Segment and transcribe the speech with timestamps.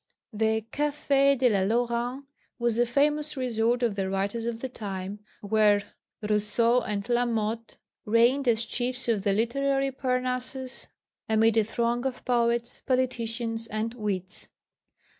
[0.33, 2.25] The Café de la Laurent
[2.57, 5.83] was the famous resort of the writers of the time, where
[6.27, 10.87] Rousseau and Lamothe reigned as chiefs of the literary Parnassus
[11.29, 14.47] amid a throng of poets, politicians, and wits.